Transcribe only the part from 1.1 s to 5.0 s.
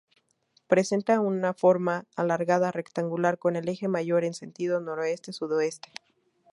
una forma alargada rectangular con el eje mayor en sentido